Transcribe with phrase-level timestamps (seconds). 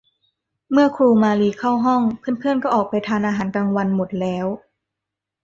[0.71, 2.01] เมื่อครูมาลีเข้าห้อง
[2.39, 4.47] เพื่อน ๆ ก็ออกไปทานอาหารกลางวันหมดแล้ว